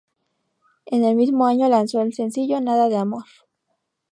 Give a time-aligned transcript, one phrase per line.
[0.87, 3.25] En el mismo año lanzó el sencillo "Nada de amor".